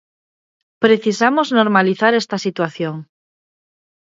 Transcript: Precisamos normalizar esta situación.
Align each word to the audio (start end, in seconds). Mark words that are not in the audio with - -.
Precisamos 0.83 1.47
normalizar 1.59 2.11
esta 2.21 2.37
situación. 2.45 2.95